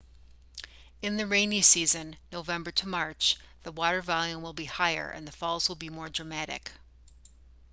in 1.03 1.17
the 1.17 1.27
rainy 1.27 1.61
season 1.61 2.17
november 2.31 2.71
to 2.71 2.87
march 2.87 3.37
the 3.61 3.71
water 3.71 4.01
volume 4.01 4.41
will 4.41 4.51
be 4.51 4.65
higher 4.65 5.07
and 5.07 5.27
the 5.27 5.31
falls 5.31 5.69
will 5.69 5.75
be 5.75 5.89
more 5.91 6.09
dramatic 6.09 6.71